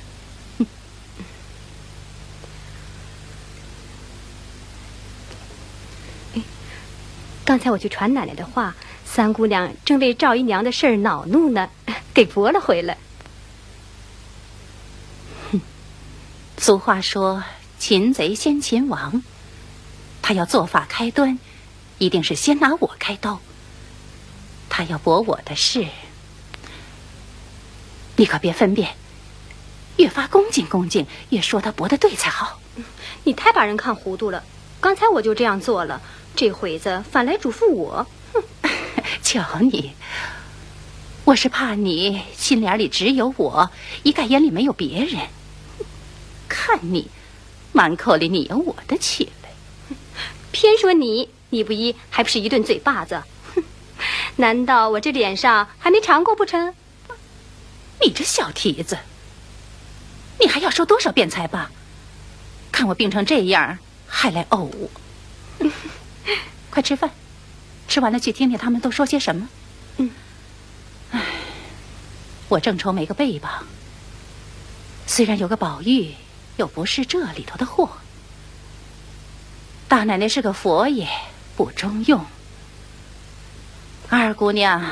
[7.45, 11.69] 刚才我去传奶奶的话，三姑娘正为赵姨娘的事儿恼怒呢，
[12.15, 12.97] 给驳了回来。
[16.63, 17.43] 俗话说
[17.81, 19.23] “擒贼先擒王”，
[20.21, 21.39] 他要做法开端，
[21.97, 23.41] 一定是先拿我开刀。
[24.69, 25.87] 他要驳我的事，
[28.17, 28.95] 你可别分辨，
[29.97, 32.61] 越发恭敬恭敬，越说他驳的对才好。
[33.25, 34.45] 你太把人看糊涂了，
[34.83, 36.03] 刚才我就这样做了。
[36.37, 38.71] 这回子反来嘱咐我，哼！
[39.25, 39.93] 瞧你，
[41.25, 43.71] 我是怕你心眼里只有我，
[44.03, 45.27] 一概眼里没有别人。
[46.51, 47.09] 看你
[47.73, 49.51] 满口里你有我的起来，
[50.51, 53.23] 偏说你，你不依还不是一顿嘴巴子？
[53.55, 53.63] 哼！
[54.37, 56.75] 难道我这脸上还没尝过不成？
[58.03, 58.99] 你这小蹄子，
[60.41, 61.71] 你还要说多少遍才罢？
[62.73, 64.91] 看我病成这样，还来怄我？
[66.71, 67.11] 快吃饭，
[67.87, 69.49] 吃完了去听听他们都说些什么。
[69.99, 70.11] 嗯。
[71.13, 71.23] 唉，
[72.49, 73.65] 我正愁没个背膀。
[75.07, 76.15] 虽然有个宝玉，
[76.61, 77.89] 又不是这里头的货。
[79.89, 81.09] 大奶奶是个佛爷，
[81.57, 82.23] 不中用。
[84.11, 84.85] 二姑娘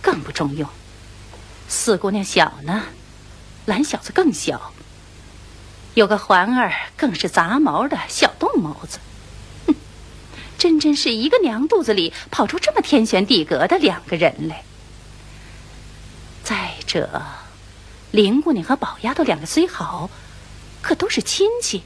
[0.00, 0.66] 更不中用。
[1.68, 2.84] 四姑娘小呢，
[3.66, 4.72] 懒小子更小。
[5.92, 8.98] 有个环儿，更是杂毛的小动毛子。
[9.66, 9.74] 哼
[10.56, 14.64] 真真是一个娘肚子里跑出这么天旋地隔的两个人来。
[16.42, 17.22] 再者，
[18.10, 20.08] 林姑娘和宝丫头两个虽好，
[20.84, 21.82] 可都是亲戚。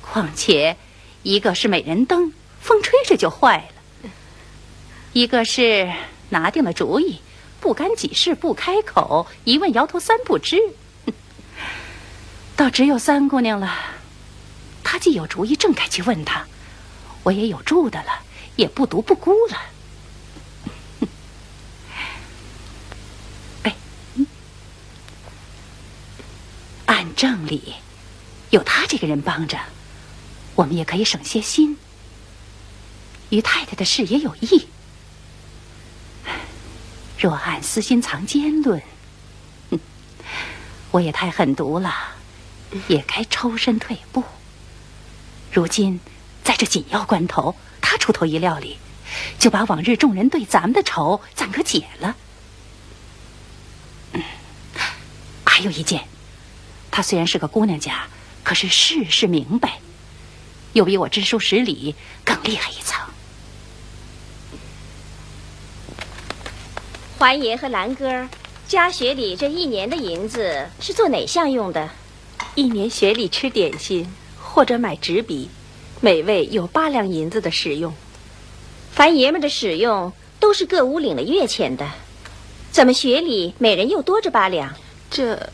[0.00, 0.76] 况且，
[1.24, 4.10] 一个是美人灯，风吹着就坏了；
[5.12, 5.92] 一个是
[6.28, 7.18] 拿定了主意，
[7.58, 10.56] 不干几事不开口，一问摇头三不知。
[12.54, 13.76] 倒只有三姑娘了，
[14.84, 16.46] 她既有主意，正该去问她。
[17.24, 18.20] 我也有住的了，
[18.54, 19.60] 也不独不孤了。
[23.64, 23.74] 哎，
[26.86, 27.74] 按正理，
[28.50, 29.58] 有他这个人帮着，
[30.54, 31.76] 我们也可以省些心。
[33.30, 34.68] 于太太的事也有益。
[37.18, 38.82] 若按私心藏奸论，
[39.70, 39.80] 哼
[40.90, 41.92] 我也太狠毒了，
[42.88, 44.24] 也该抽身退步。
[45.52, 46.00] 如今。
[46.44, 48.76] 在这紧要关头，他出头一料理，
[49.38, 52.14] 就把往日众人对咱们的仇暂可解了。
[54.12, 54.22] 嗯，
[55.42, 56.06] 还有一件，
[56.90, 58.06] 他虽然是个姑娘家，
[58.44, 59.80] 可是事事明白，
[60.74, 63.00] 又比我知书识礼更厉害一层。
[67.18, 68.28] 环爷和兰哥，
[68.68, 71.88] 家学里这一年的银子是做哪项用的？
[72.54, 74.06] 一年学里吃点心，
[74.38, 75.48] 或者买纸笔。
[76.00, 77.94] 每位有八两银子的使用，
[78.92, 81.88] 凡爷们的使用都是各屋领了月钱的，
[82.70, 84.74] 怎么学里每人又多着八两？
[85.10, 85.50] 这，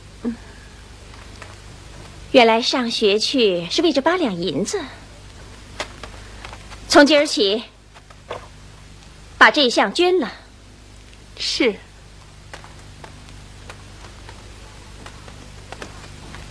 [2.32, 4.80] 原来上学去是为这八两银子。
[6.88, 7.62] 从今儿起，
[9.38, 10.32] 把这一项捐了。
[11.38, 11.74] 是。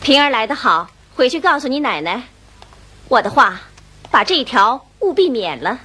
[0.02, 2.24] 平儿来得好，回去告诉你奶奶，
[3.08, 3.62] 我的话。
[4.12, 5.82] 把这一条务必免了，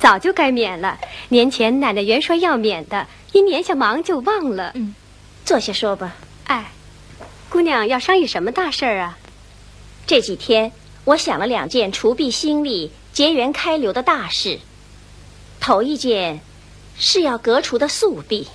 [0.00, 0.98] 早就该免了。
[1.28, 4.72] 年前奶奶原说要免的，一年下忙就忘了。
[4.74, 4.92] 嗯，
[5.44, 6.16] 坐下说吧。
[6.46, 6.72] 哎，
[7.48, 9.18] 姑娘要商议什么大事儿啊？
[10.10, 10.72] 这几天
[11.04, 14.58] 我想了两件除弊兴利、结缘开流的大事。
[15.60, 16.40] 头一件
[16.98, 18.48] 是要革除的宿弊。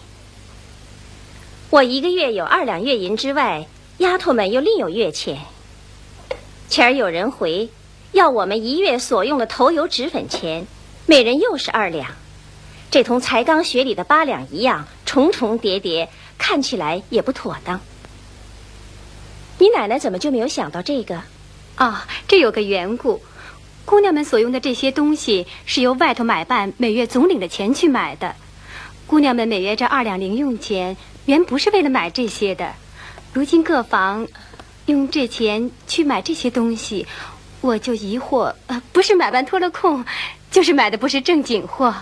[1.70, 3.68] 我一个月有二两月银之外，
[4.00, 5.44] 丫头们又另有月钱。
[6.68, 7.70] 前儿有人回。
[8.12, 10.68] 要我们一月所用的头油脂粉钱，
[11.06, 12.12] 每人又是二两，
[12.92, 17.80] 这同才刚学里的八两一样，重重叠叠，看起来也不妥当。
[19.58, 21.22] 你奶奶怎么就没有想到这个？
[21.76, 23.22] 啊，这有个缘故。
[23.84, 28.36] 姑娘们所用的这些东西是由外头买办每月总领的钱去买的。
[29.06, 32.74] 姑娘们每月这二两零用钱，原不是为了买这些的。
[33.34, 34.28] 如今各房
[34.88, 37.06] 用这钱去买这些东西，
[37.62, 40.04] 我就疑惑，呃，不是买办脱了空，
[40.50, 41.94] 就是买的不是正经货。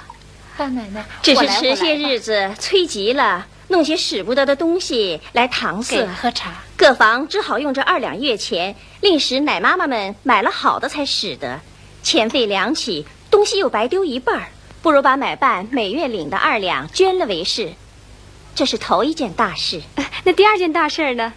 [0.56, 6.06] 大奶奶，只是迟些日子催急了，弄些使不得的东西来搪塞。
[6.06, 6.54] 喝茶。
[6.78, 11.60] 各房只好用这二两月钱，令使奶妈妈们买了好的才使得。
[12.02, 14.48] 钱费两起，东西又白丢一半儿，
[14.82, 17.74] 不如把买办每月领的二两捐了为是。
[18.56, 19.82] 这是头一件大事。
[20.24, 21.34] 那第二件大事呢？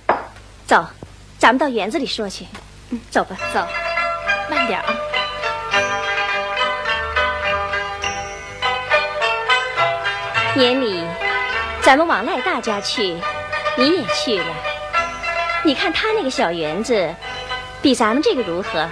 [0.64, 0.86] 走，
[1.38, 2.46] 咱们到园子里说去。
[2.90, 3.66] 嗯，走吧，走，
[4.48, 4.96] 慢点啊。
[10.54, 11.04] 年里，
[11.82, 13.16] 咱们往赖大家去，
[13.76, 14.46] 你也去了。
[15.64, 17.12] 你看他那个小园子，
[17.86, 18.84] 比咱们这个如何？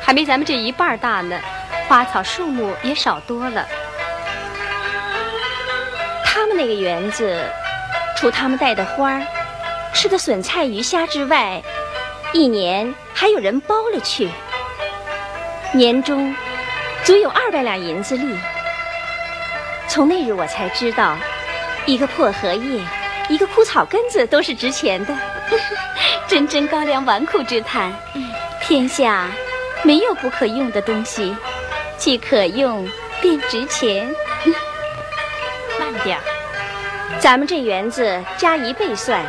[0.00, 1.38] 还没咱们这一半大呢，
[1.86, 3.68] 花草树木也少多了。
[6.24, 7.44] 他们那个园子，
[8.16, 9.22] 除他们带的花儿、
[9.92, 11.62] 吃的笋菜鱼虾之外，
[12.32, 14.30] 一年还有人包了去，
[15.72, 16.34] 年终
[17.04, 18.38] 足有二百两银子利。
[19.86, 21.14] 从那日我才知道，
[21.84, 22.80] 一个破荷叶，
[23.28, 25.14] 一个枯草根子都是值钱的，
[26.28, 27.92] 真真高粱纨绔之谈。
[28.60, 29.28] 天下。
[29.84, 31.36] 没有不可用的东西，
[31.96, 32.84] 既可用
[33.22, 34.12] 便值钱。
[35.78, 36.22] 慢点儿，
[37.20, 39.24] 咱们这园子加一倍算，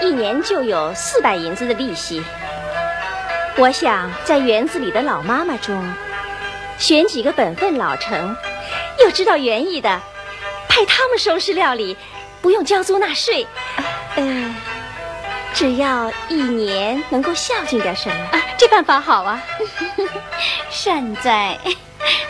[0.00, 2.20] 一年就有四百银子的利息。
[3.56, 5.88] 我想在园子里的老妈妈中，
[6.78, 8.36] 选几个本分老成、
[8.98, 10.00] 又知道园艺的，
[10.68, 11.96] 派他们收拾料理，
[12.40, 13.46] 不用交租纳税。
[14.16, 14.52] 嗯。
[15.54, 19.42] 只要一年能够孝敬点什么，啊，这办法好啊！
[20.70, 21.58] 善哉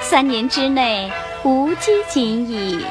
[0.01, 1.11] 三年之内
[1.43, 2.85] 无饥馑矣。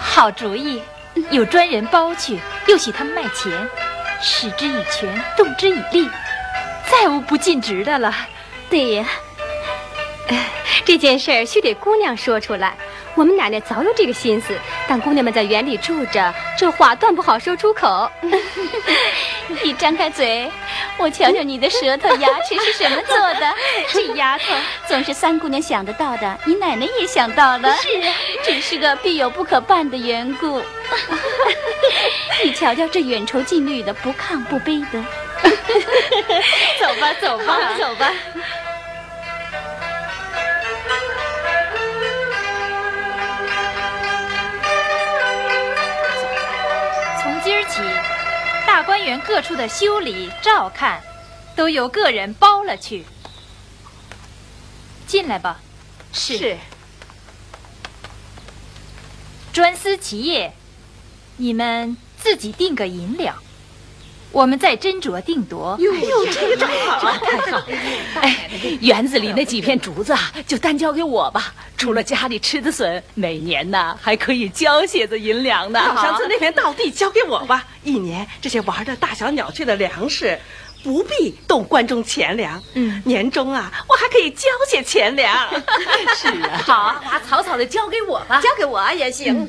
[0.00, 0.82] 好主意，
[1.30, 3.68] 有专人包去，又许他们卖钱，
[4.20, 6.08] 使之以权，动之以利，
[6.90, 8.12] 再无不尽职的了。
[8.70, 9.06] 对呀，
[10.84, 12.76] 这件事儿须得姑娘说出来。
[13.18, 14.56] 我们奶奶早有这个心思，
[14.86, 18.08] 但姑娘们在园里住着，这话断不好说出口。
[19.64, 20.48] 你张开嘴，
[20.96, 23.52] 我瞧瞧你的舌头、牙齿是什么做的。
[23.88, 24.44] 这丫头
[24.86, 27.74] 总是三姑娘想得到的，你奶奶也想到了。
[27.78, 28.14] 是啊，
[28.44, 30.62] 只是个必有不可办的缘故。
[32.44, 35.04] 你瞧瞧这远愁近虑的，不亢不卑的。
[36.78, 38.12] 走吧，走吧，走吧。
[48.88, 51.02] 大观园各处的修理照看，
[51.54, 53.04] 都由个人包了去。
[55.06, 55.60] 进来吧。
[56.10, 56.56] 是。
[59.52, 60.54] 专司其业，
[61.36, 63.36] 你们自己定个银两，
[64.30, 65.76] 我们再斟酌定夺。
[65.80, 65.92] 哟，
[66.32, 67.62] 这个正好，太好。
[68.20, 68.48] 哎，
[68.80, 71.54] 园子里那几片竹子啊，就单交给我吧。
[71.76, 75.80] 除了家里吃的笋，每年呢还可以交些子银两呢。
[76.02, 80.38] 乡村那片稻地交给我吧，一年这些玩的大小鸟雀的粮食，
[80.82, 82.62] 不必动关中钱粮。
[82.74, 85.34] 嗯，年终啊，我还可以交些钱粮。
[86.16, 89.48] 是啊，好，把草草的交给我吧，交给我也行。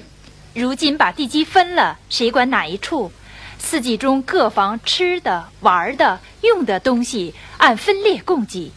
[0.54, 3.12] 如今把地基分了，谁管哪一处？
[3.60, 8.72] 四季中各房吃的、玩的、用的东西按分列供给，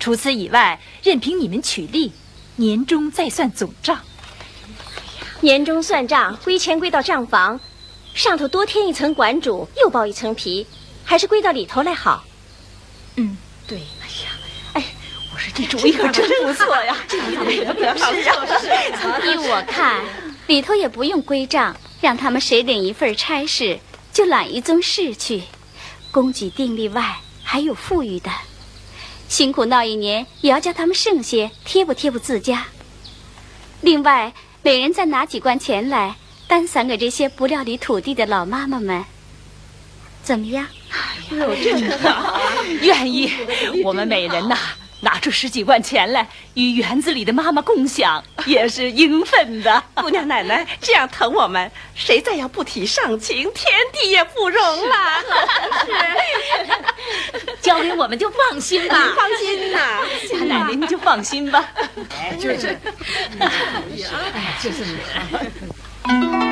[0.00, 2.12] 除此以外，任凭你们取利。
[2.56, 4.00] 年终再算总账。
[5.40, 7.60] 年终算账，归钱归到账房，
[8.14, 10.66] 上头多添一层管主，又包一层皮，
[11.04, 12.24] 还是归到里头来好。
[13.16, 13.78] 嗯，对。
[13.78, 14.30] 哎呀，
[14.74, 14.84] 哎，
[15.32, 16.96] 我说这主意可真不错呀！
[17.08, 18.12] 这主意可别好。
[19.24, 20.02] 依我看，
[20.46, 23.78] 里头也不用归账，让他们谁领一份差事，
[24.12, 25.42] 就揽一宗事去。
[26.10, 28.30] 供给定例外，还有富裕的。
[29.28, 32.66] 辛苦闹一年，也要叫他们剩些贴补贴补自家。
[33.80, 34.32] 另外，
[34.62, 36.14] 每人再拿几贯钱来，
[36.46, 39.02] 单散给这些不料理土地的老妈妈们，
[40.22, 40.66] 怎么样？
[40.90, 42.38] 哎呦，真好，
[42.82, 43.32] 愿意。
[43.82, 44.58] 我们每人呐。
[45.02, 49.82] 拿出十几万钱来与园子里的妈妈共享， 也是应分的。
[49.94, 54.94] 姑娘奶奶这样疼我们，谁再要不提上情，天地也不容了。
[57.38, 59.78] 是交给我们就放心吧，放心呐，
[60.30, 61.68] 家奶奶您就放心吧。
[62.10, 62.78] 哎就是，
[63.40, 66.51] 哎，就是你。